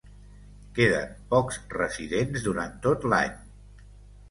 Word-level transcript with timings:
Queden 0.79 1.11
pocs 1.35 1.61
residents 1.77 2.49
durant 2.49 2.75
tot 2.89 3.09
l'any. 3.15 3.39